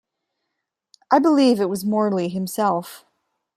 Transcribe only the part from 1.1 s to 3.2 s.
I believe it was Morley himself.